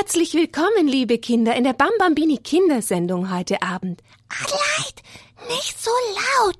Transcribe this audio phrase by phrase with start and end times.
[0.00, 4.02] Herzlich willkommen, liebe Kinder, in der Bambambini Kindersendung heute Abend.
[4.30, 5.02] Adelheid,
[5.50, 6.56] nicht so laut.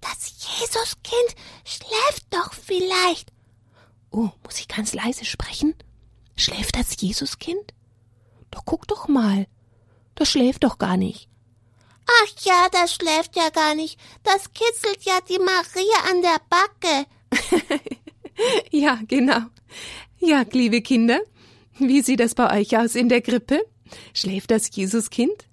[0.00, 3.32] Das Jesuskind schläft doch vielleicht.
[4.10, 5.76] Oh, muss ich ganz leise sprechen?
[6.34, 7.72] Schläft das Jesuskind?
[8.50, 9.46] Doch guck doch mal.
[10.16, 11.28] Das schläft doch gar nicht.
[12.04, 13.96] Ach ja, das schläft ja gar nicht.
[14.24, 17.80] Das kitzelt ja die Maria an der Backe.
[18.72, 19.42] ja, genau.
[20.18, 21.20] Ja, liebe Kinder,
[21.78, 23.60] wie sieht das bei euch aus in der Krippe?
[24.14, 25.48] Schläft das Jesuskind?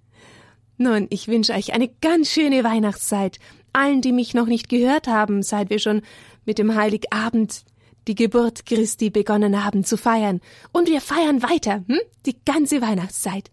[0.78, 3.38] Nun, ich wünsche euch eine ganz schöne Weihnachtszeit.
[3.74, 6.02] Allen, die mich noch nicht gehört haben, seit wir schon
[6.46, 7.64] mit dem Heiligabend
[8.08, 10.42] die Geburt Christi begonnen haben zu feiern.
[10.72, 12.00] Und wir feiern weiter, hm?
[12.26, 13.52] Die ganze Weihnachtszeit.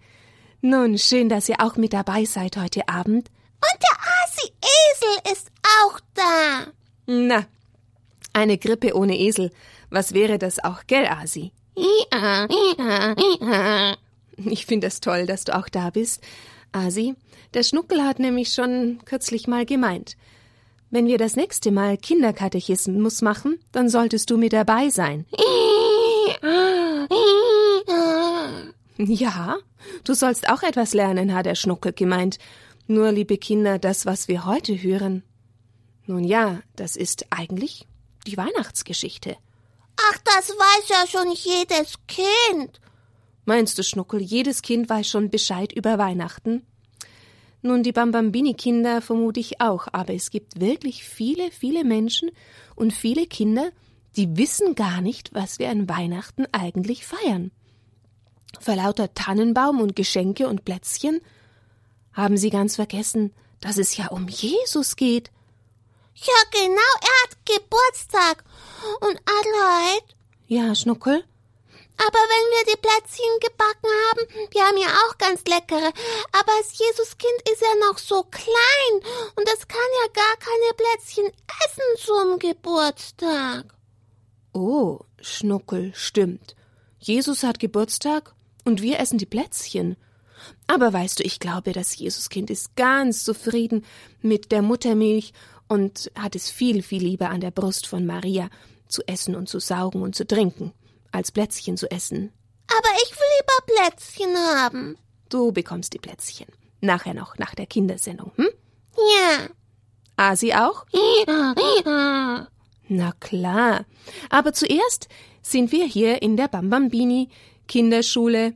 [0.63, 3.29] Nun, schön, dass ihr auch mit dabei seid heute Abend.
[3.57, 5.51] Und der Asi Esel ist
[5.83, 6.67] auch da.
[7.07, 7.45] Na,
[8.33, 9.51] eine Grippe ohne Esel.
[9.91, 11.53] Was wäre das auch, gell, Asi?
[14.37, 16.23] Ich finde es toll, dass du auch da bist.
[16.73, 17.15] Asi,
[17.55, 20.17] der Schnuckel hat nämlich schon kürzlich mal gemeint.
[20.91, 25.27] Wenn wir das nächste Mal Kinderkatechismus machen, dann solltest du mit dabei sein.
[28.99, 29.59] Ja,
[30.05, 32.39] du sollst auch etwas lernen, hat der Schnuckel gemeint.
[32.87, 35.23] Nur, liebe Kinder, das, was wir heute hören.
[36.07, 37.87] Nun ja, das ist eigentlich
[38.27, 39.37] die Weihnachtsgeschichte.
[39.97, 42.81] Ach, das weiß ja schon jedes Kind.
[43.45, 46.67] Meinst du, Schnuckel, jedes Kind weiß schon Bescheid über Weihnachten?
[47.63, 52.31] Nun, die Bambambini-Kinder vermute ich auch, aber es gibt wirklich viele, viele Menschen
[52.75, 53.71] und viele Kinder,
[54.17, 57.51] die wissen gar nicht, was wir an Weihnachten eigentlich feiern.
[58.61, 61.21] Vor lauter Tannenbaum und Geschenke und Plätzchen
[62.13, 65.31] haben sie ganz vergessen, dass es ja um Jesus geht.
[66.17, 68.45] Ja, genau, er hat Geburtstag.
[69.01, 70.17] Und Adelheid?
[70.47, 71.25] Ja, Schnuckel?
[71.99, 75.93] Aber wenn wir die Plätzchen gebacken haben, wir haben ja auch ganz leckere,
[76.33, 81.27] aber das Jesuskind ist ja noch so klein und es kann ja gar keine Plätzchen
[81.65, 83.75] essen zum Geburtstag.
[84.53, 86.55] Oh, Schnuckel, stimmt.
[86.99, 88.35] Jesus hat Geburtstag
[88.65, 89.97] und wir essen die Plätzchen.
[90.67, 93.87] Aber weißt du, ich glaube, das Jesuskind ist ganz zufrieden
[94.21, 95.33] mit der Muttermilch
[95.69, 98.49] und hat es viel, viel lieber an der Brust von Maria
[98.89, 100.73] zu essen und zu saugen und zu trinken,
[101.13, 102.33] als Plätzchen zu essen.
[102.69, 104.99] Aber ich will lieber Plätzchen haben.
[105.29, 106.47] Du bekommst die Plätzchen.
[106.81, 108.49] Nachher noch, nach der Kindersendung, hm?
[108.97, 109.49] Ja.
[110.17, 110.87] Asi auch?
[110.93, 112.49] Ja, ja.
[112.89, 113.85] Na klar.
[114.31, 115.09] Aber zuerst
[115.43, 117.29] sind wir hier in der Bambambini
[117.67, 118.55] Kinderschule.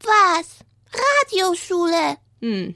[0.00, 0.58] Was?
[0.92, 2.16] Radioschule.
[2.40, 2.74] Hm.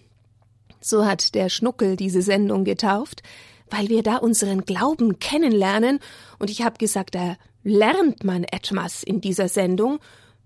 [0.87, 3.25] So hat der Schnuckel diese Sendung getauft,
[3.69, 5.99] weil wir da unseren Glauben kennenlernen,
[6.39, 9.99] und ich habe gesagt, da lernt man etwas in dieser Sendung.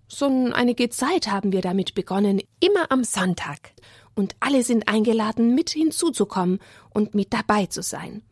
[0.09, 3.73] Schon einige Zeit haben wir damit begonnen, immer am Sonntag.
[4.15, 6.59] Und alle sind eingeladen, mit hinzuzukommen
[6.89, 8.23] und mit dabei zu sein.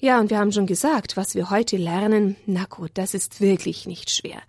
[0.00, 3.86] Ja, und wir haben schon gesagt, was wir heute lernen, na gut, das ist wirklich
[3.86, 4.42] nicht schwer.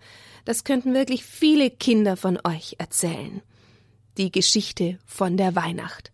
[0.44, 3.42] Das könnten wirklich viele Kinder von euch erzählen.
[4.18, 6.10] Die Geschichte von der Weihnacht.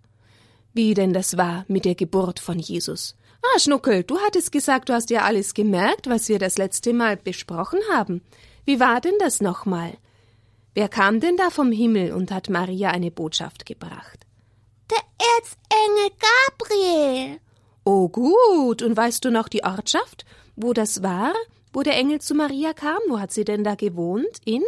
[0.73, 3.17] Wie denn das war mit der Geburt von Jesus.
[3.43, 7.17] Ah, Schnuckel, du hattest gesagt, du hast ja alles gemerkt, was wir das letzte Mal
[7.17, 8.23] besprochen haben.
[8.65, 9.97] Wie war denn das nochmal?
[10.75, 14.27] Wer kam denn da vom Himmel und hat Maria eine Botschaft gebracht?
[14.91, 15.03] Der
[15.37, 17.41] Erzengel Gabriel.
[17.85, 21.33] Oh gut, und weißt du noch die Ortschaft, wo das war,
[21.73, 22.99] wo der Engel zu Maria kam?
[23.09, 24.39] Wo hat sie denn da gewohnt?
[24.45, 24.63] In?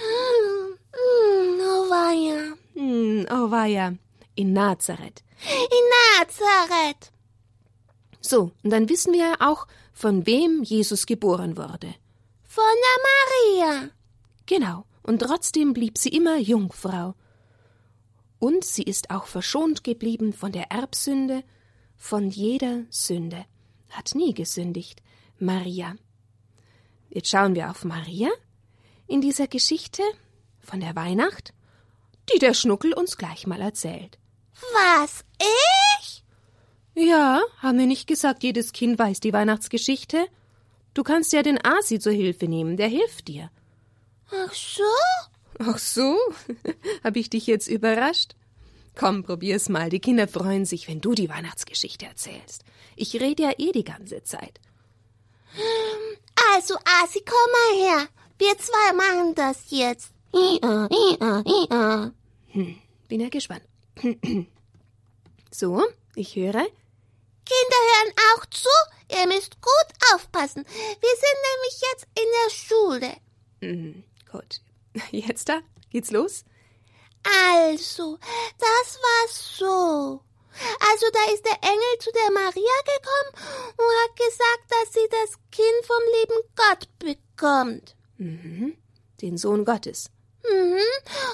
[0.00, 2.54] Hm, oh weia.
[2.74, 3.94] Hm, oh weia.
[4.38, 5.24] In Nazareth.
[5.42, 5.84] In
[6.16, 7.10] Nazareth.
[8.20, 11.92] So, und dann wissen wir auch, von wem Jesus geboren wurde.
[12.44, 13.90] Von der Maria.
[14.46, 17.16] Genau, und trotzdem blieb sie immer Jungfrau.
[18.38, 21.42] Und sie ist auch verschont geblieben von der Erbsünde,
[21.96, 23.44] von jeder Sünde,
[23.90, 25.02] hat nie gesündigt,
[25.40, 25.96] Maria.
[27.10, 28.30] Jetzt schauen wir auf Maria
[29.08, 30.04] in dieser Geschichte
[30.60, 31.54] von der Weihnacht,
[32.32, 34.16] die der Schnuckel uns gleich mal erzählt.
[34.72, 36.24] Was, ich?
[36.94, 40.26] Ja, haben wir nicht gesagt, jedes Kind weiß die Weihnachtsgeschichte?
[40.94, 43.50] Du kannst ja den Asi zur Hilfe nehmen, der hilft dir.
[44.30, 44.82] Ach so?
[45.60, 46.16] Ach so?
[47.04, 48.34] Hab ich dich jetzt überrascht?
[48.96, 49.90] Komm, probier's mal.
[49.90, 52.64] Die Kinder freuen sich, wenn du die Weihnachtsgeschichte erzählst.
[52.96, 54.60] Ich rede ja eh die ganze Zeit.
[56.54, 58.08] Also, Asi, komm mal her.
[58.38, 60.12] Wir zwei machen das jetzt.
[62.52, 62.76] Hm,
[63.08, 63.62] bin ja gespannt.
[65.50, 65.82] So,
[66.14, 66.52] ich höre.
[66.52, 68.68] Kinder hören auch zu.
[69.10, 70.64] Ihr müsst gut aufpassen.
[70.66, 73.16] Wir sind nämlich jetzt in der Schule.
[73.60, 74.60] Mhm, gut.
[75.10, 75.60] Jetzt da?
[75.90, 76.44] Geht's los?
[77.24, 78.18] Also,
[78.58, 80.20] das war so.
[80.90, 85.38] Also da ist der Engel zu der Maria gekommen und hat gesagt, dass sie das
[85.50, 87.96] Kind vom lieben Gott bekommt.
[88.16, 88.76] Mhm.
[89.20, 90.10] Den Sohn Gottes.
[90.44, 90.80] Mhm.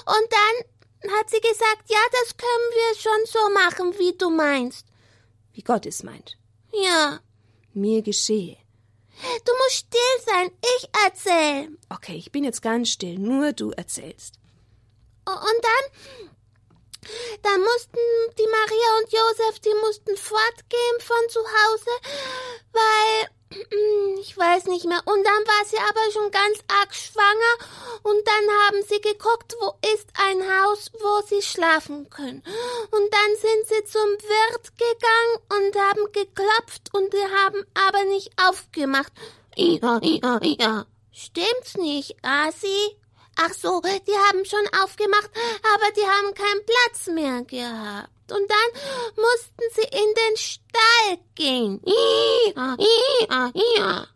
[0.05, 4.85] Und dann hat sie gesagt, ja, das können wir schon so machen, wie du meinst.
[5.53, 6.37] Wie Gott es meint.
[6.73, 7.19] Ja.
[7.73, 8.57] Mir geschehe.
[9.45, 11.77] Du musst still sein, ich erzähl.
[11.89, 14.35] Okay, ich bin jetzt ganz still, nur du erzählst.
[15.25, 16.29] Und dann
[17.43, 17.99] dann mussten
[18.37, 21.91] die Maria und Josef, die mussten fortgehen von zu Hause,
[22.73, 23.29] weil
[24.19, 25.01] ich weiß nicht mehr.
[25.05, 29.73] Und dann war sie aber schon ganz arg schwanger und dann haben sie geguckt, wo
[29.93, 32.43] ist ein Haus, wo sie schlafen können.
[32.91, 38.31] Und dann sind sie zum Wirt gegangen und haben geklopft und die haben aber nicht
[38.41, 39.13] aufgemacht.
[39.55, 40.85] Ja, ja, ja.
[41.11, 42.97] Stimmt's nicht, Asi?
[43.37, 45.29] Ach so, die haben schon aufgemacht,
[45.73, 48.14] aber die haben keinen Platz mehr gehabt.
[48.31, 48.81] Und dann
[49.15, 51.81] mussten sie in den Stall gehen.
[51.85, 54.07] Ia, ia, ia.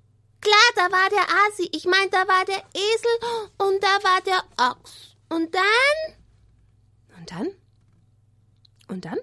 [0.41, 3.11] Klar, da war der Asi, ich meine, da war der Esel
[3.57, 5.15] und da war der Ochs.
[5.29, 6.15] Und dann?
[7.17, 7.51] Und dann?
[8.87, 9.19] Und dann?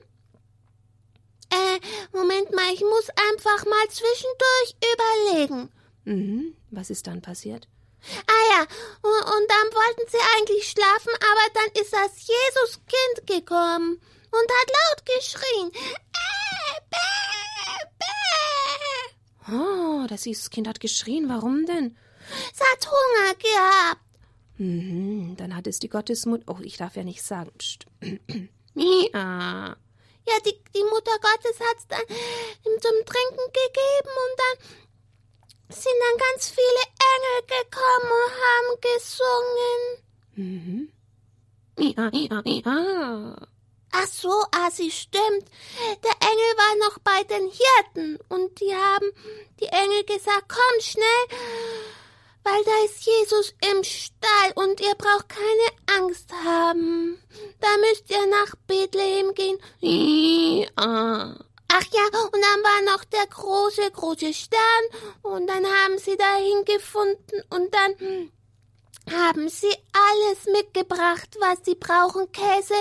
[1.51, 1.81] Äh,
[2.13, 5.73] Moment mal, ich muss einfach mal zwischendurch überlegen.
[6.05, 7.67] Mhm, was ist dann passiert?
[8.29, 14.01] Ah ja, und dann wollten sie eigentlich schlafen, aber dann ist das Jesuskind gekommen
[14.41, 15.71] und hat laut geschrien.
[15.73, 19.55] Äh, bäh, bäh.
[19.55, 21.29] Oh, das Jesuskind hat geschrien.
[21.29, 21.97] Warum denn?
[22.53, 24.01] Es hat Hunger gehabt.
[24.59, 26.45] Mhm, dann hat es die Gottesmutter.
[26.49, 27.53] Oh, ich darf ja nicht sagen.
[28.75, 29.77] ja.
[30.29, 34.57] Ja, die, die Mutter Gottes hat es dann ihm zum Trinken gegeben und dann
[35.69, 36.83] sind dann ganz viele
[37.15, 40.07] Engel gekommen und haben gesungen.
[40.35, 40.93] Mhm.
[41.79, 43.49] Ja, ja, ja.
[43.93, 45.49] Ach so, Asi, stimmt.
[46.05, 49.11] Der Engel war noch bei den Hirten und die haben
[49.61, 51.39] die Engel gesagt, komm schnell,
[52.45, 57.19] weil da ist Jesus im Stall und ihr braucht keine Angst haben.
[57.61, 59.59] Da müsst ihr nach Bethlehem gehen.
[61.69, 64.85] Ach ja, und dann war noch der große, große Stern
[65.23, 68.31] und dann haben sie dahin gefunden und dann
[69.11, 72.75] haben sie alles mitgebracht, was sie brauchen, Käse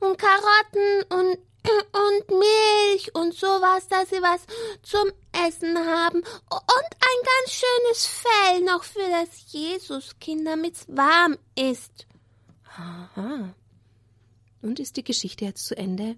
[0.00, 1.38] und Karotten und
[1.92, 4.40] und Milch und sowas, dass sie was
[4.82, 5.12] zum
[5.46, 12.06] Essen haben und ein ganz schönes Fell noch für das Jesuskind, damit's warm ist.
[12.76, 13.54] Aha.
[14.60, 16.16] Und ist die Geschichte jetzt zu Ende?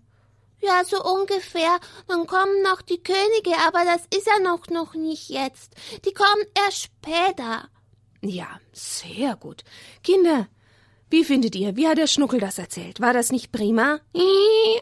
[0.61, 1.79] Ja, so ungefähr.
[2.07, 5.75] Dann kommen noch die Könige, aber das ist ja noch, noch nicht jetzt.
[6.07, 7.69] Die kommen erst später.
[8.25, 9.65] Ja, sehr gut.
[10.03, 10.49] Kinder,
[11.11, 11.77] wie findet ihr?
[11.77, 13.01] Wie hat der Schnuckel das erzählt?
[13.01, 14.01] War das nicht prima?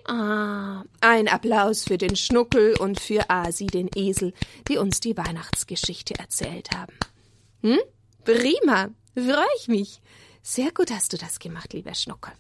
[0.06, 0.84] Ah.
[1.00, 4.32] Ein Applaus für den Schnuckel und für Asi, den Esel,
[4.68, 6.96] die uns die Weihnachtsgeschichte erzählt haben.
[7.62, 7.80] Hm?
[8.24, 8.90] Prima.
[9.14, 10.00] Freue ich mich.
[10.42, 12.32] Sehr gut hast du das gemacht, lieber Schnuckel.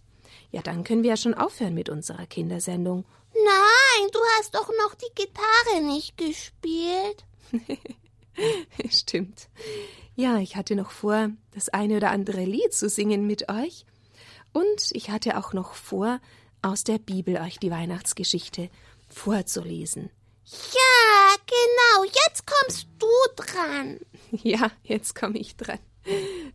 [0.52, 3.04] Ja, dann können wir ja schon aufhören mit unserer Kindersendung.
[3.34, 7.24] Nein, du hast doch noch die Gitarre nicht gespielt.
[8.90, 9.48] Stimmt.
[10.14, 13.86] Ja, ich hatte noch vor, das eine oder andere Lied zu singen mit euch.
[14.52, 16.20] Und ich hatte auch noch vor,
[16.60, 18.70] aus der Bibel euch die Weihnachtsgeschichte
[19.08, 20.10] vorzulesen.
[20.44, 24.00] Ja, genau, jetzt kommst du dran.
[24.42, 25.78] Ja, jetzt komme ich dran.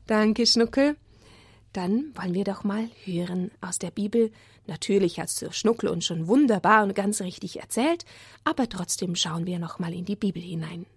[0.08, 0.98] Danke, Schnuckel.
[1.74, 4.32] Dann wollen wir doch mal hören aus der Bibel.
[4.66, 8.04] Natürlich hat's der Schnuckel uns schon wunderbar und ganz richtig erzählt,
[8.44, 10.88] aber trotzdem schauen wir noch mal in die Bibel hinein.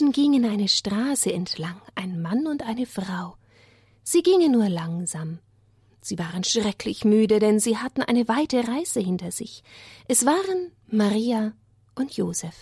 [0.00, 3.34] Menschen gingen eine Straße entlang, ein Mann und eine Frau.
[4.04, 5.40] Sie gingen nur langsam.
[6.00, 9.64] Sie waren schrecklich müde, denn sie hatten eine weite Reise hinter sich.
[10.06, 11.52] Es waren Maria
[11.96, 12.54] und Josef.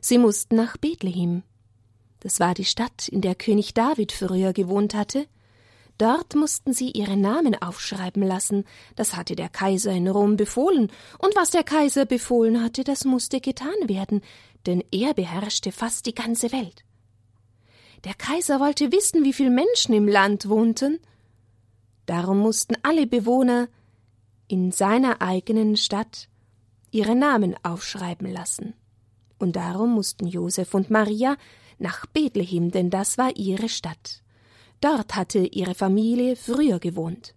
[0.00, 1.42] Sie mussten nach Bethlehem.
[2.20, 5.26] Das war die Stadt, in der König David früher gewohnt hatte.
[5.98, 8.64] Dort mussten sie ihre Namen aufschreiben lassen,
[8.94, 13.40] das hatte der Kaiser in Rom befohlen, und was der Kaiser befohlen hatte, das musste
[13.40, 14.20] getan werden,
[14.66, 16.84] denn er beherrschte fast die ganze Welt.
[18.04, 21.00] Der Kaiser wollte wissen, wie viele Menschen im Land wohnten.
[22.04, 23.68] Darum mussten alle Bewohner
[24.48, 26.28] in seiner eigenen Stadt
[26.90, 28.74] ihre Namen aufschreiben lassen.
[29.38, 31.36] Und darum mussten Josef und Maria
[31.78, 34.22] nach Bethlehem, denn das war ihre Stadt.
[34.80, 37.34] Dort hatte ihre Familie früher gewohnt.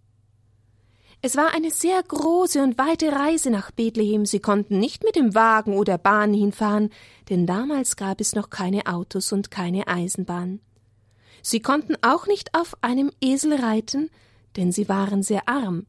[1.22, 4.26] Es war eine sehr große und weite Reise nach Bethlehem.
[4.26, 6.92] Sie konnten nicht mit dem Wagen oder Bahn hinfahren,
[7.30, 10.62] denn damals gab es noch keine Autos und keine Eisenbahn.
[11.42, 14.10] Sie konnten auch nicht auf einem Esel reiten,
[14.56, 15.88] denn sie waren sehr arm.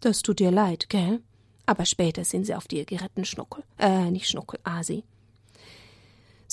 [0.00, 1.20] Das tut dir leid, gell?
[1.66, 3.64] Aber später sind sie auf dir geritten, Schnuckel.
[3.78, 5.04] Äh, nicht Schnuckel, Asi.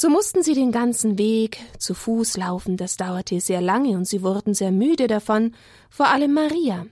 [0.02, 4.22] So mussten sie den ganzen Weg zu Fuß laufen, das dauerte sehr lange und sie
[4.22, 5.54] wurden sehr müde davon,
[5.90, 6.86] vor allem Maria.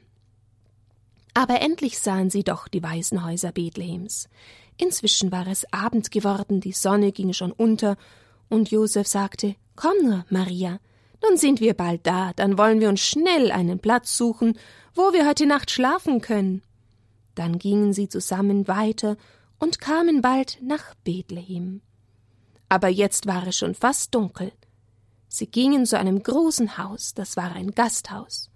[1.33, 4.27] Aber endlich sahen sie doch die weißen Häuser Bethlehems.
[4.75, 7.95] Inzwischen war es Abend geworden, die Sonne ging schon unter,
[8.49, 10.81] und Josef sagte: Komm nur, Maria,
[11.23, 14.59] nun sind wir bald da, dann wollen wir uns schnell einen Platz suchen,
[14.93, 16.61] wo wir heute Nacht schlafen können.
[17.35, 19.15] Dann gingen sie zusammen weiter
[19.59, 21.79] und kamen bald nach Bethlehem
[22.69, 24.51] aber jetzt war es schon fast dunkel.
[25.27, 28.49] Sie gingen zu einem großen Haus, das war ein Gasthaus.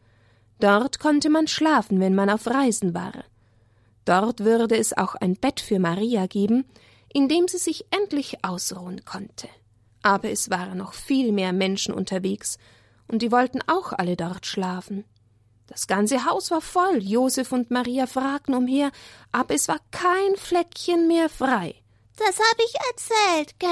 [0.60, 3.24] Dort konnte man schlafen, wenn man auf Reisen war.
[4.06, 6.65] Dort würde es auch ein Bett für Maria geben,
[7.13, 9.50] in dem sie sich endlich ausruhen konnte.
[10.01, 12.58] Aber es waren noch viel mehr Menschen unterwegs,
[13.08, 15.03] und die wollten auch alle dort schlafen.
[15.68, 18.91] Das ganze Haus war voll, Josef und Maria fragten umher,
[19.32, 21.75] aber es war kein Fleckchen mehr frei.
[22.18, 23.70] Das hab ich erzählt, gell?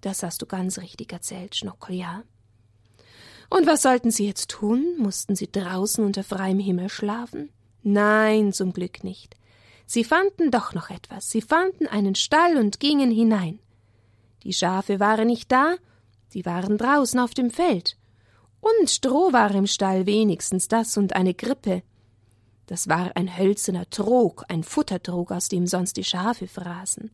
[0.00, 2.22] Das hast du ganz richtig erzählt, Schnuckel, ja.
[3.50, 4.96] Und was sollten sie jetzt tun?
[4.98, 7.50] Mussten sie draußen unter freiem Himmel schlafen?
[7.82, 9.36] Nein, zum Glück nicht.
[9.86, 11.30] Sie fanden doch noch etwas.
[11.30, 13.58] Sie fanden einen Stall und gingen hinein.
[14.44, 15.74] Die Schafe waren nicht da,
[16.28, 17.96] sie waren draußen auf dem Feld.
[18.60, 21.82] Und Stroh war im Stall wenigstens das und eine Grippe.
[22.66, 27.10] Das war ein hölzerner Trog, ein Futtertrog, aus dem sonst die Schafe fraßen.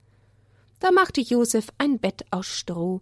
[0.81, 3.01] Da machte Josef ein Bett aus Stroh.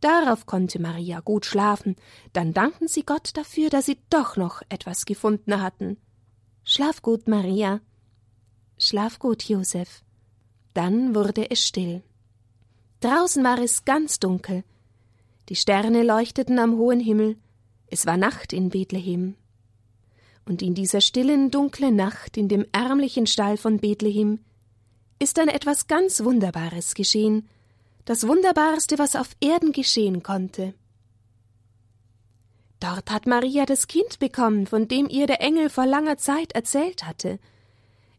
[0.00, 1.96] Darauf konnte Maria gut schlafen.
[2.32, 5.96] Dann dankten sie Gott dafür, dass sie doch noch etwas gefunden hatten.
[6.64, 7.80] Schlaf gut, Maria.
[8.78, 10.02] Schlaf gut, Josef.
[10.74, 12.02] Dann wurde es still.
[13.00, 14.64] Draußen war es ganz dunkel.
[15.48, 17.36] Die Sterne leuchteten am hohen Himmel.
[17.86, 19.36] Es war Nacht in Bethlehem.
[20.44, 24.40] Und in dieser stillen, dunklen Nacht in dem ärmlichen Stall von Bethlehem
[25.22, 27.48] ist dann etwas ganz Wunderbares geschehen,
[28.04, 30.74] das Wunderbarste, was auf Erden geschehen konnte.
[32.80, 37.04] Dort hat Maria das Kind bekommen, von dem ihr der Engel vor langer Zeit erzählt
[37.04, 37.38] hatte.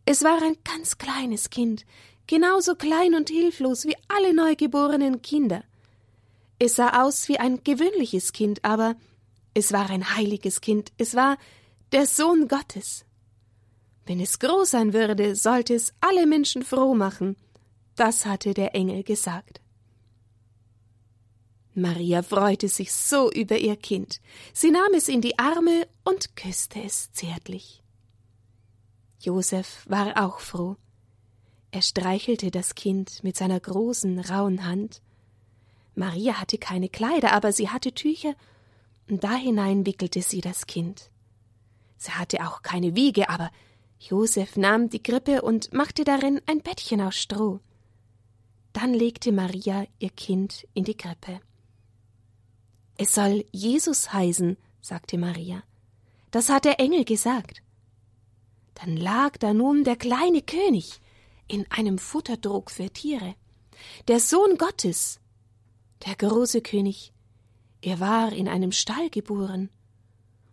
[0.05, 1.85] Es war ein ganz kleines Kind,
[2.27, 5.65] genauso klein und hilflos wie alle neugeborenen Kinder.
[6.57, 8.95] Es sah aus wie ein gewöhnliches Kind, aber
[9.53, 11.37] es war ein heiliges Kind, es war
[11.91, 13.03] der Sohn Gottes.
[14.05, 17.37] Wenn es groß sein würde, sollte es alle Menschen froh machen.
[17.95, 19.61] Das hatte der Engel gesagt.
[21.75, 24.21] Maria freute sich so über ihr Kind.
[24.53, 27.81] Sie nahm es in die Arme und küsste es zärtlich.
[29.19, 30.75] Josef war auch froh.
[31.71, 35.01] Er streichelte das Kind mit seiner großen, rauen Hand.
[35.95, 38.35] Maria hatte keine Kleider, aber sie hatte Tücher,
[39.09, 41.09] und da hinein wickelte sie das Kind.
[41.97, 43.49] Sie hatte auch keine Wiege, aber
[43.99, 47.59] Josef nahm die Krippe und machte darin ein Bettchen aus Stroh.
[48.73, 51.39] Dann legte Maria ihr Kind in die Krippe.
[52.97, 55.63] Es soll Jesus heißen, sagte Maria.
[56.31, 57.61] Das hat der Engel gesagt.
[58.75, 60.99] Dann lag da nun der kleine König
[61.47, 63.35] in einem Futterdruck für Tiere,
[64.07, 65.19] der Sohn Gottes,
[66.05, 67.13] der große König.
[67.81, 69.69] Er war in einem Stall geboren,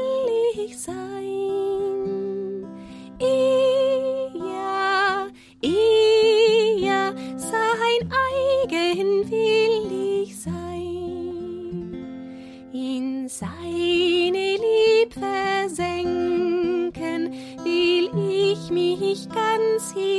[18.67, 20.16] ich mich ganz hinab.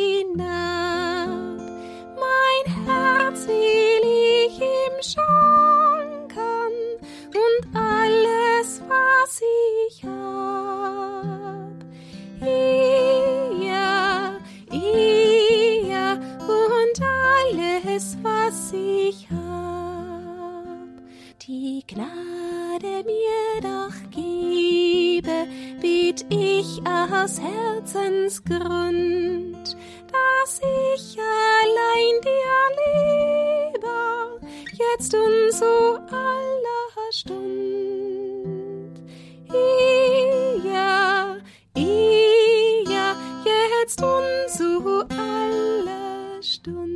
[46.42, 46.88] Stund.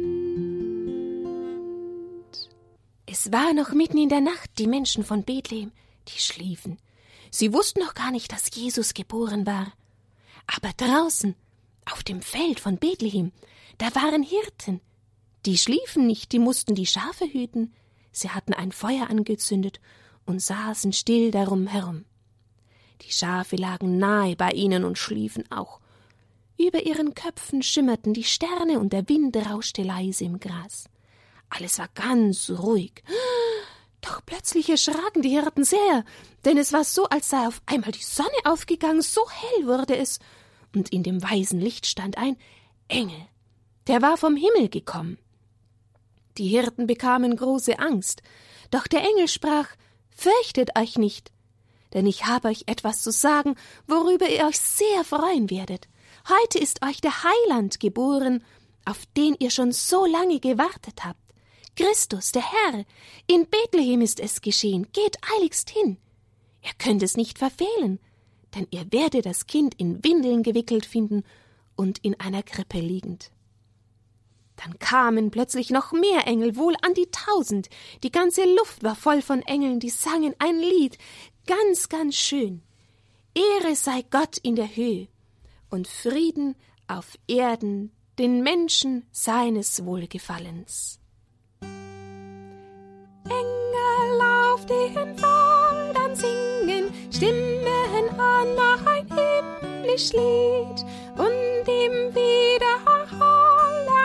[3.05, 5.71] Es war noch mitten in der Nacht, die Menschen von Bethlehem,
[6.07, 6.77] die schliefen.
[7.29, 9.73] Sie wussten noch gar nicht, dass Jesus geboren war.
[10.47, 11.35] Aber draußen,
[11.91, 13.31] auf dem Feld von Bethlehem,
[13.77, 14.79] da waren Hirten.
[15.45, 17.73] Die schliefen nicht, die mussten die Schafe hüten.
[18.11, 19.81] Sie hatten ein Feuer angezündet
[20.25, 22.05] und saßen still darum herum.
[23.01, 25.80] Die Schafe lagen nahe bei ihnen und schliefen auch.
[26.57, 30.85] Über ihren Köpfen schimmerten die Sterne und der Wind rauschte leise im Gras.
[31.49, 33.03] Alles war ganz ruhig.
[34.01, 36.03] Doch plötzlich erschraken die Hirten sehr,
[36.43, 40.19] denn es war so, als sei auf einmal die Sonne aufgegangen, so hell wurde es,
[40.75, 42.37] und in dem weißen Licht stand ein
[42.87, 43.27] Engel,
[43.87, 45.19] der war vom Himmel gekommen.
[46.37, 48.23] Die Hirten bekamen große Angst,
[48.71, 49.67] doch der Engel sprach
[50.09, 51.31] Fürchtet euch nicht,
[51.93, 53.55] denn ich habe euch etwas zu sagen,
[53.87, 55.87] worüber ihr euch sehr freuen werdet.
[56.29, 58.43] Heute ist euch der Heiland geboren,
[58.85, 61.19] auf den ihr schon so lange gewartet habt.
[61.75, 62.85] Christus, der Herr.
[63.27, 64.87] In Bethlehem ist es geschehen.
[64.93, 65.97] Geht eiligst hin.
[66.63, 67.99] Ihr könnt es nicht verfehlen,
[68.55, 71.23] denn ihr werdet das Kind in Windeln gewickelt finden
[71.75, 73.31] und in einer Krippe liegend.
[74.57, 77.69] Dann kamen plötzlich noch mehr Engel, wohl an die tausend.
[78.03, 80.99] Die ganze Luft war voll von Engeln, die sangen ein Lied,
[81.47, 82.61] ganz, ganz schön.
[83.33, 85.07] Ehre sei Gott in der Höhe
[85.71, 86.55] und Frieden
[86.87, 90.99] auf Erden den Menschen seines Wohlgefallens.
[93.25, 100.85] Engel auf den Feldern singen, Stimmen an ein himmlisch Lied
[101.17, 103.07] und im Widerhall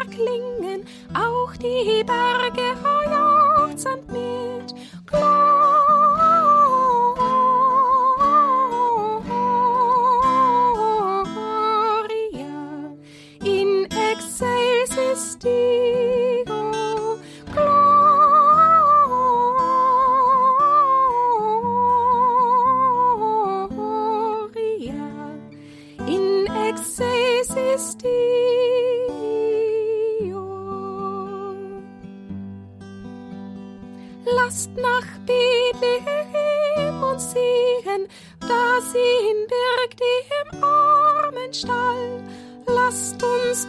[0.00, 2.65] erklingen auch die Berge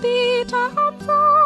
[0.08, 1.37] uns beten vor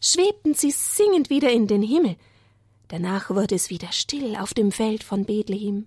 [0.00, 2.16] schwebten sie singend wieder in den Himmel.
[2.88, 5.86] Danach wurde es wieder still auf dem Feld von Bethlehem.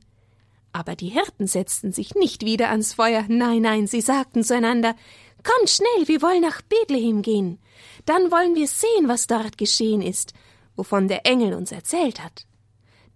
[0.72, 4.96] Aber die Hirten setzten sich nicht wieder ans Feuer, nein, nein, sie sagten zueinander
[5.44, 7.60] Kommt schnell, wir wollen nach Bethlehem gehen.
[8.06, 10.34] Dann wollen wir sehen, was dort geschehen ist,
[10.76, 12.46] wovon der Engel uns erzählt hat.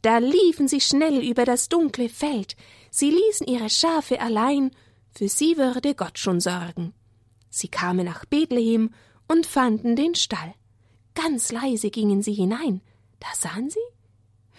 [0.02, 2.56] Da liefen sie schnell über das dunkle Feld,
[2.92, 4.72] sie ließen ihre Schafe allein,
[5.12, 6.94] für sie würde Gott schon sorgen.
[7.50, 8.92] Sie kamen nach Bethlehem
[9.28, 10.54] und fanden den Stall.
[11.16, 12.82] Ganz leise gingen sie hinein.
[13.20, 13.80] Da sahen sie?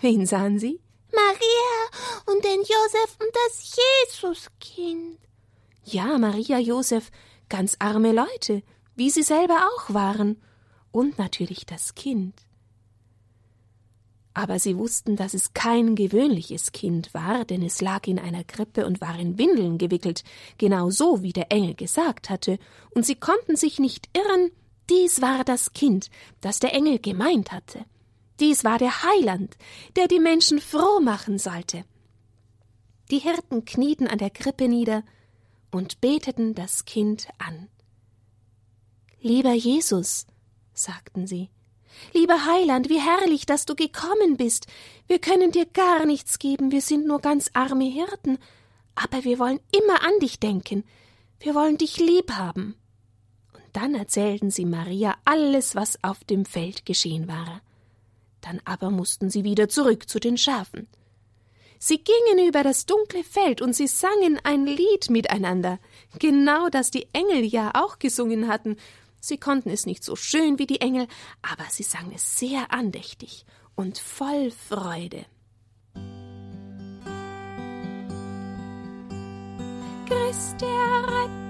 [0.01, 0.81] Wen sahen sie?
[1.13, 3.77] Maria und den Josef und das
[4.11, 5.19] Jesuskind.
[5.85, 7.11] Ja, Maria, Josef,
[7.49, 8.63] ganz arme Leute,
[8.97, 10.41] wie sie selber auch waren.
[10.91, 12.35] Und natürlich das Kind.
[14.33, 18.85] Aber sie wussten, dass es kein gewöhnliches Kind war, denn es lag in einer Krippe
[18.85, 20.25] und war in Windeln gewickelt,
[20.59, 22.59] genau so, wie der Engel gesagt hatte,
[22.95, 24.51] und sie konnten sich nicht irren,
[24.91, 27.85] dies war das Kind, das der Engel gemeint hatte.
[28.41, 29.57] Dies war der Heiland,
[29.97, 31.85] der die Menschen froh machen sollte.
[33.11, 35.05] Die Hirten knieten an der Krippe nieder,
[35.75, 37.69] und beteten das Kind an.
[39.21, 40.27] Lieber Jesus,
[40.73, 41.51] sagten sie,
[42.13, 44.67] lieber Heiland, wie herrlich, dass du gekommen bist.
[45.09, 48.39] Wir können dir gar nichts geben, wir sind nur ganz arme Hirten,
[48.95, 50.85] aber wir wollen immer an dich denken,
[51.41, 52.77] wir wollen dich lieb haben.
[53.75, 57.61] Dann erzählten sie Maria alles, was auf dem Feld geschehen war.
[58.41, 60.87] Dann aber mussten sie wieder zurück zu den Schafen.
[61.81, 65.81] Sie gingen über das dunkle Feld und sie sangen ein Lied miteinander,
[66.21, 68.77] genau das die Engel ja auch gesungen hatten.
[69.21, 71.09] Sie konnten es nicht so schön wie die Engel,
[71.43, 75.27] aber sie sangen es sehr andächtig und voll Freude.
[80.07, 81.44] Christ der Retter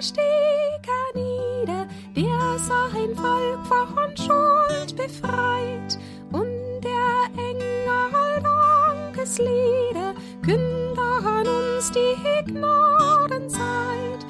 [0.00, 5.98] stieg hernieder, der sein Volk von Schuld befreit,
[6.32, 14.25] und der Engel Dankeslieder kündern uns die Gnadenzeit.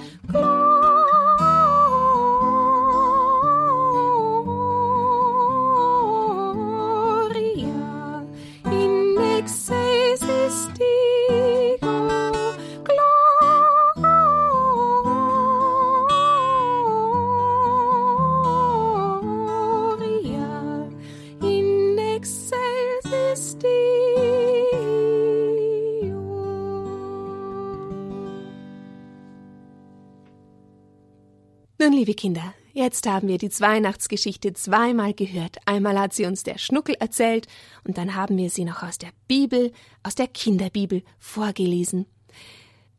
[31.78, 35.58] Nun, liebe Kinder, jetzt haben wir die Weihnachtsgeschichte zweimal gehört.
[35.66, 37.48] Einmal hat sie uns der Schnuckel erzählt
[37.84, 42.06] und dann haben wir sie noch aus der Bibel, aus der Kinderbibel vorgelesen.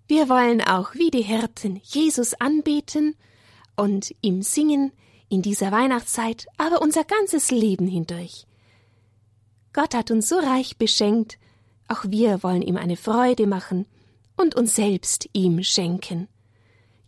[0.07, 3.15] Wir wollen auch wie die Hirten Jesus anbeten
[3.75, 4.91] und ihm singen
[5.27, 8.45] in dieser Weihnachtszeit, aber unser ganzes Leben hindurch.
[9.73, 11.39] Gott hat uns so reich beschenkt,
[11.87, 13.87] auch wir wollen ihm eine Freude machen
[14.35, 16.27] und uns selbst ihm schenken.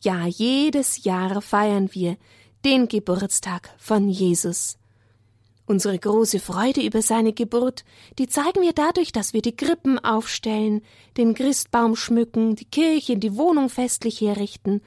[0.02, 2.16] Ja, jedes Jahr feiern wir
[2.64, 4.78] den Geburtstag von Jesus.
[5.66, 7.84] Unsere große Freude über seine Geburt,
[8.18, 10.82] die zeigen wir dadurch, dass wir die Krippen aufstellen,
[11.18, 14.82] den Christbaum schmücken, die Kirche, die Wohnung festlich herrichten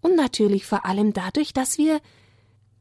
[0.00, 2.00] und natürlich vor allem dadurch, dass wir,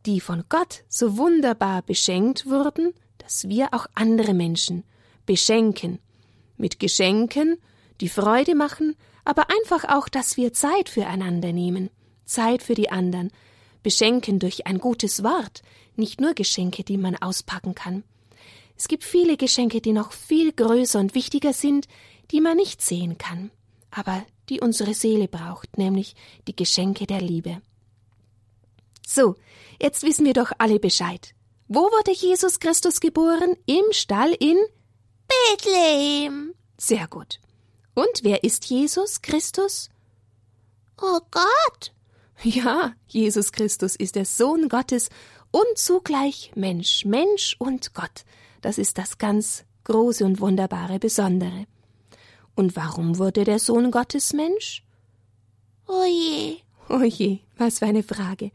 [0.06, 4.84] die von Gott so wunderbar beschenkt wurden, dass wir auch andere Menschen
[5.26, 6.00] beschenken.
[6.58, 7.58] Mit Geschenken,
[8.02, 8.96] die Freude machen,
[9.26, 11.90] aber einfach auch, dass wir Zeit füreinander nehmen,
[12.26, 13.32] Zeit für die anderen,
[13.84, 15.62] beschenken durch ein gutes Wort,
[15.96, 18.04] nicht nur Geschenke, die man auspacken kann.
[18.78, 21.88] Es gibt viele Geschenke, die noch viel größer und wichtiger sind,
[22.32, 23.52] die man nicht sehen kann,
[23.92, 26.16] aber die unsere Seele braucht, nämlich
[26.48, 27.62] die Geschenke der Liebe.
[29.08, 29.36] So,
[29.82, 31.34] jetzt wissen wir doch alle Bescheid.
[31.68, 33.56] Wo wurde Jesus Christus geboren?
[33.66, 34.58] Im Stall in
[35.28, 36.54] Bethlehem.
[36.78, 37.40] Sehr gut.
[37.96, 39.90] Und wer ist Jesus Christus?
[41.02, 41.94] Oh Gott.
[42.44, 45.10] Ja, Jesus Christus ist der Sohn Gottes
[45.52, 48.26] und zugleich Mensch, Mensch und Gott.
[48.62, 51.66] Das ist das ganz große und wunderbare Besondere.
[52.54, 54.84] Und warum wurde der Sohn Gottes Mensch?
[55.88, 56.58] Oh je.
[56.90, 58.52] Oh je, was für eine Frage.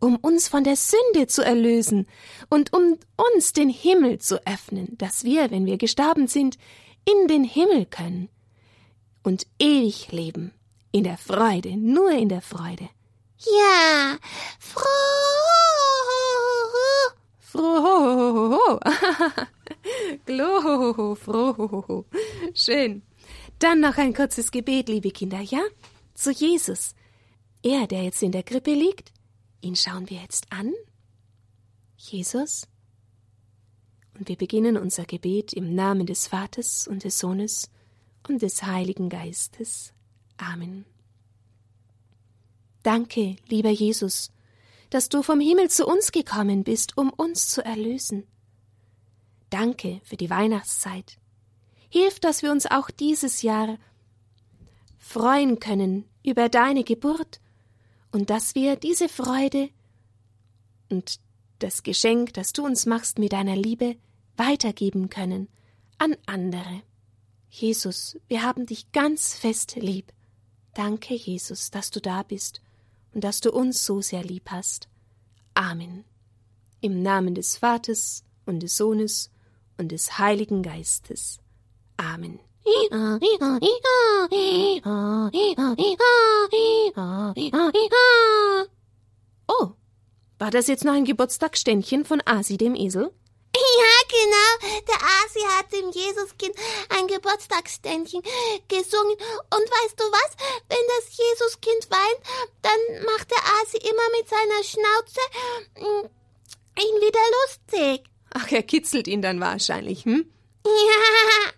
[0.00, 2.08] Um uns von der Sünde zu erlösen
[2.50, 2.98] und um
[3.34, 6.58] uns den Himmel zu öffnen, dass wir, wenn wir gestorben sind,
[7.04, 8.28] in den Himmel können
[9.22, 10.52] und ewig leben.
[10.90, 12.88] In der Freude, nur in der Freude.
[13.38, 14.18] Ja,
[14.58, 14.84] froh.
[17.38, 18.78] Froh.
[20.26, 22.04] Glo, froh.
[22.54, 23.02] Schön.
[23.58, 25.60] Dann noch ein kurzes Gebet, liebe Kinder, ja?
[26.14, 26.94] Zu Jesus.
[27.62, 29.12] Er, der jetzt in der Krippe liegt,
[29.60, 30.72] ihn schauen wir jetzt an.
[31.96, 32.68] Jesus.
[34.18, 37.70] Und wir beginnen unser Gebet im Namen des Vaters und des Sohnes
[38.28, 39.92] und des Heiligen Geistes.
[40.36, 40.84] Amen.
[42.82, 44.30] Danke, lieber Jesus,
[44.90, 48.26] dass du vom Himmel zu uns gekommen bist, um uns zu erlösen.
[49.50, 51.18] Danke für die Weihnachtszeit.
[51.90, 53.78] Hilf, dass wir uns auch dieses Jahr
[54.98, 57.40] freuen können über deine Geburt
[58.12, 59.70] und dass wir diese Freude
[60.90, 61.20] und
[61.58, 63.96] das Geschenk, das du uns machst mit deiner Liebe,
[64.36, 65.48] weitergeben können
[65.98, 66.82] an andere.
[67.50, 70.12] Jesus, wir haben dich ganz fest lieb.
[70.74, 72.60] Danke, Jesus, dass du da bist
[73.12, 74.88] und dass du uns so sehr lieb hast.
[75.54, 76.04] Amen.
[76.80, 79.30] Im Namen des Vaters und des Sohnes
[79.76, 81.40] und des Heiligen Geistes.
[81.96, 82.38] Amen.
[89.48, 89.72] Oh,
[90.38, 93.10] war das jetzt noch ein Geburtstagsständchen von Asi dem Esel?
[94.08, 94.80] Genau.
[94.88, 96.54] Der Asi hat dem Jesuskind
[96.88, 98.22] ein Geburtstagsständchen
[98.68, 99.14] gesungen.
[99.14, 100.30] Und weißt du was?
[100.68, 102.20] Wenn das Jesuskind weint,
[102.62, 105.20] dann macht der Asi immer mit seiner Schnauze
[105.76, 106.06] mm,
[106.80, 108.08] ihn wieder lustig.
[108.30, 110.30] Ach, er kitzelt ihn dann wahrscheinlich, hm?
[110.64, 111.52] Ja.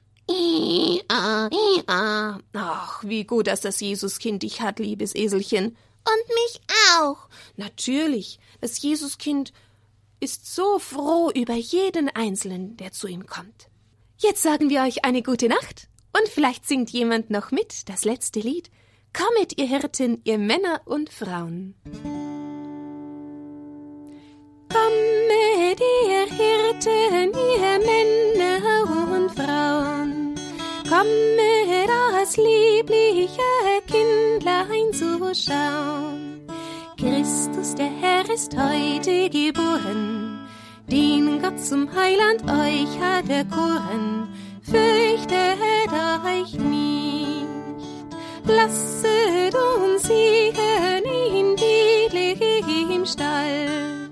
[2.52, 5.76] Ach, wie gut, dass das Jesuskind dich hat, liebes Eselchen.
[6.04, 6.60] Und mich
[6.98, 7.28] auch.
[7.56, 9.52] Natürlich, das Jesuskind
[10.20, 13.68] ist so froh über jeden Einzelnen, der zu ihm kommt.
[14.18, 18.40] Jetzt sagen wir euch eine gute Nacht und vielleicht singt jemand noch mit das letzte
[18.40, 18.70] Lied.
[19.12, 21.74] Kommet, ihr Hirten, ihr Männer und Frauen.
[24.68, 30.34] Kommet, ihr Hirten, ihr Männer und Frauen.
[30.88, 31.50] Kommet,
[32.30, 33.42] das liebliche
[33.86, 36.19] Kindlein zu schauen.
[37.30, 40.48] Christus, der Herr, ist heute geboren,
[40.90, 44.26] den Gott zum Heiland euch hat erkoren.
[44.62, 45.60] Fürchtet
[46.26, 47.46] euch nicht,
[48.46, 51.56] lasset uns sehen in
[52.96, 54.10] im Stall.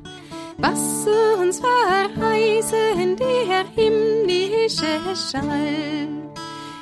[0.58, 1.08] Was
[1.40, 6.08] uns verheißen der himmlische Schall.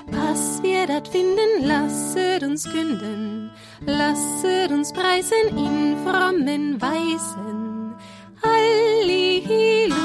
[0.09, 3.51] Was wir dort finden, lasset uns künden,
[3.87, 7.95] Lasset uns preisen in frommen Weisen.
[8.43, 9.97] Halleluja.